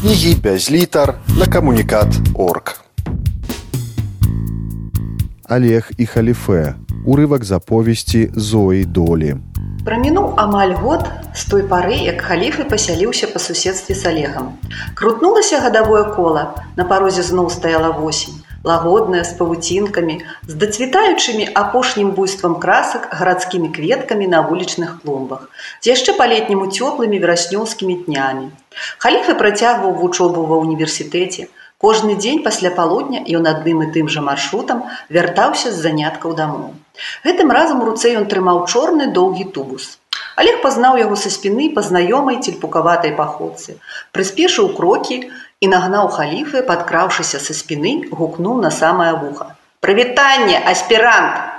[0.00, 2.80] Кнігі без літар на камунікат орг.
[5.50, 6.74] Алег і Халіфэ
[7.06, 9.36] урывак з аповесці Зоі Долі.
[9.84, 14.56] Прамінуў амаль год з той пары, як Халіфэ пасяліўся па суседстве з Алегам.
[14.94, 20.16] Крутнулася гадавое кола, на парозе зноў стаяла восень, лагодная з павуцінкамі,
[20.46, 25.48] з дацвітаючымі апошнім буйствам красак гарадскімі кветкамі на вулічных клумбах,
[25.80, 28.50] з яшчэ па-летняму цёплымі вераснёўскімі днямі.
[28.98, 31.48] Халіфы працягваў вучобу ва ўніверсітэце.
[31.80, 36.76] Кожны дзень пасля палудня ён адным і тым жа маршрутам вяртаўся з заняткаў дамоў.
[37.24, 39.96] Гэтым разам у руцэ ён трымаў чорны доўгі тубус.
[40.36, 43.80] Олег пазнаў яго са спіны па знаёмай цельпукаватай паходцы,
[44.12, 45.18] прыспешыў крокі
[45.61, 49.55] і нагнаў халіфы, падкраўшыся са спіны, гукнуў на самае вуха.
[49.79, 51.51] Прывітанне, аспірант!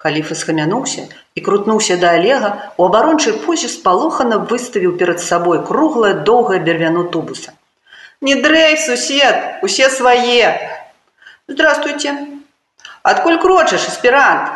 [0.00, 1.02] Халіфа схамянуўся
[1.36, 7.52] і крутнуўся да Олега, у абарончай позе спалохана выставіў перад сабой круглае доўгае бервяно тубуса.
[8.20, 10.48] Не дрейф, сусед, усе свае.
[11.48, 12.16] Здравствуйте.
[13.02, 14.50] Отколь крочишь, аспирант?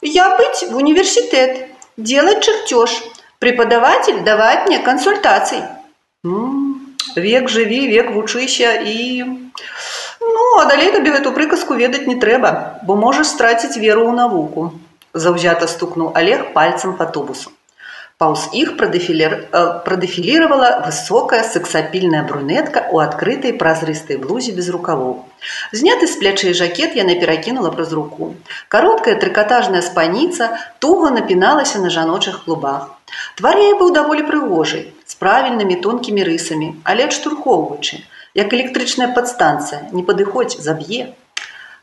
[0.00, 3.02] Я быть в университет, делать чертеж.
[3.38, 5.62] Преподаватель давать мне консультаций.
[6.24, 6.65] М -м,
[7.16, 9.24] век живи, век вучыся і...
[10.20, 14.70] Ну, а далей табе гэту прыказку ведаць не трэба, бо можаш страціць веру ў навуку.
[15.12, 17.50] Заўзята стукнуў Олег пальцам по тубусу.
[18.22, 25.26] Паўз іх прадэфіліравала высокая сексапільная брунетка ў адкрытай празрыстай блузе без рукавоў.
[25.74, 28.30] Зняты з плячэй жакет яна перакінула праз руку.
[28.68, 32.94] Кароткая трыкатажная спаніца туга напіналася на жаночых клубах.
[33.40, 38.02] Твар яе быў даволі прыгожай, з правільнымі тонкімі рысамі, але адштурхоўваючы,
[38.38, 41.14] як электрычная падстанцыя, не падыходзь, заб'е.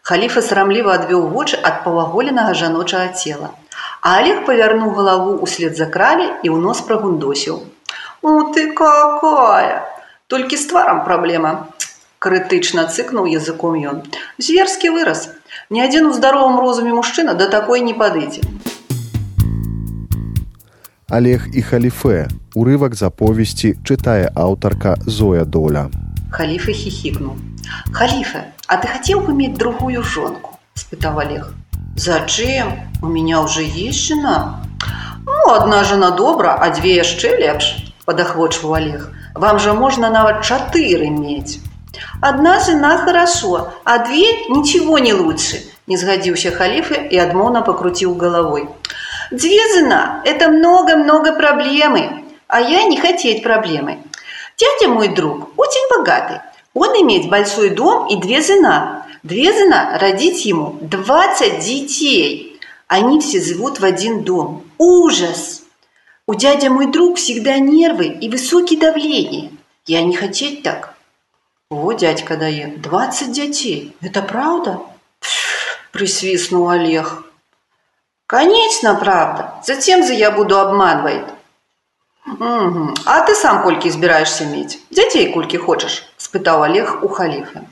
[0.10, 3.52] Халіфа сарамліва адвёў вочы ад паваголенага жаночага цела.
[4.02, 7.64] А Олег повернул голову услед за крали и у нос прогундосил.
[8.22, 9.86] «У ты какая!
[10.28, 11.68] Только с тваром проблема!»
[12.20, 14.04] Критично цыкнул языком ён.
[14.38, 15.30] Зверски вырос.
[15.70, 18.42] Ни один у здоровом розуме мужчина до такой не подыйдзе.
[21.14, 25.90] Олег і халіфе урывак з аповесці чытае аўтарка Зоя доля.
[26.32, 27.36] Халифа хихикнул.
[27.92, 31.54] «Халифа, а ты хотел бы иметь другую жонку?» – спытал Олег.
[32.00, 32.80] Зачем?
[33.02, 34.62] У меня уже есть жена.
[35.26, 39.10] Ну, одна жена добра, а две яшчэ лепш, подахвочваў Олег.
[39.36, 41.60] Вам же можно нават чатыры иметь.
[42.22, 48.70] Одна жена хорошо, а две ничего не лучше, не сгодился халифы и адмоўна покрутил головой.
[49.31, 54.03] Две жена– это много-много проблемы, а я не хотеть проблемы.
[54.57, 56.41] Дядя мой друг очень богатый.
[56.75, 59.07] Он имеет большой дом и две жена.
[59.23, 62.61] Двезена родить ему 20 детей.
[62.89, 64.65] Они все живут в один дом.
[64.79, 65.63] Ужас!
[66.27, 69.51] У дядя мой друг всегда нервы и высокие давление.
[69.87, 70.95] Я не хотеть так.
[71.71, 73.97] О, дядька дает, 20 детей.
[74.01, 74.81] Это правда?
[75.93, 77.25] Присвистнул Олег.
[78.27, 79.55] Конечно, правда.
[79.63, 81.25] Затем за я буду обманывать.
[82.27, 82.95] Угу.
[83.05, 84.81] А ты сам кольки избираешься иметь?
[84.91, 86.07] Детей кольки хочешь?
[86.17, 87.65] Спытал Олег у халифа.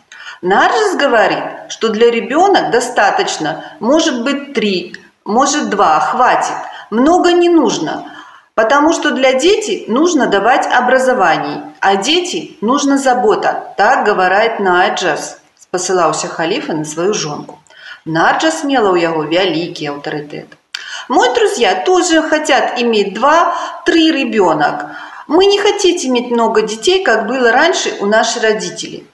[0.42, 6.56] Наржес говорит, что для ребенка достаточно, может быть, три, может, два, хватит.
[6.90, 8.12] Много не нужно,
[8.54, 13.72] потому что для детей нужно давать образование, а дети нужна забота.
[13.78, 15.38] Так говорит Наджас,
[15.70, 17.58] посылался халифа на свою жонку.
[18.05, 20.47] Наджас смела у его великий авторитет.
[21.09, 24.85] Мой друзья тоже хотят иметь два-три ребенок.
[25.27, 29.05] Мы не хотим иметь много детей, как было раньше у наших родителей.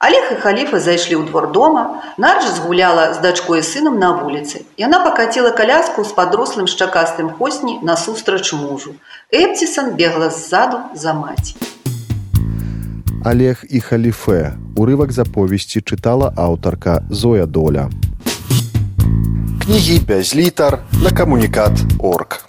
[0.00, 2.02] Олег і халіфа зайшлі ў двор дома.
[2.22, 4.62] Нарджа згуляла з дачкой і сынам на вуліцы.
[4.78, 8.94] Яна пакаціла каляску з падрослым шчакастым хосні насустрач мужу.
[9.34, 11.58] Эпцісан бегла ззаду за маці.
[13.26, 17.90] Олег і халіфе урывак з аповесці чытала аўтарка Зоя доля.
[19.64, 22.48] Кнігі без літар на камунікат орг.